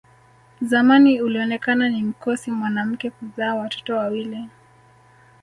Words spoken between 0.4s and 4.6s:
Zamani ilionekana ni mkosi mwanamke kuzaa watoto wawili